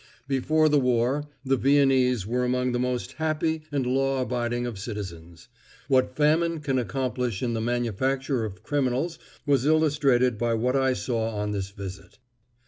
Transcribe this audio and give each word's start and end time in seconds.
Before 0.27 0.67
the 0.67 0.79
war 0.79 1.27
the 1.45 1.57
Viennese 1.57 2.25
were 2.25 2.43
among 2.43 2.71
the 2.71 2.79
most 2.79 3.11
happy 3.21 3.61
and 3.71 3.85
law 3.85 4.19
abiding 4.23 4.65
of 4.65 4.79
citizens. 4.79 5.47
What 5.87 6.15
famine 6.15 6.59
can 6.61 6.79
accomplish 6.79 7.43
in 7.43 7.53
the 7.53 7.61
manufacture 7.61 8.43
of 8.43 8.63
criminals 8.63 9.19
was 9.45 9.63
illustrated 9.67 10.39
by 10.39 10.55
what 10.55 10.75
I 10.75 10.93
saw 10.93 11.29
on 11.35 11.51
this 11.51 11.69
visit. 11.69 12.17